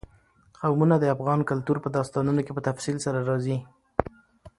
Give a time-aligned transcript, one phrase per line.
[0.59, 3.57] قومونه د افغان کلتور په داستانونو کې په تفصیل سره راځي.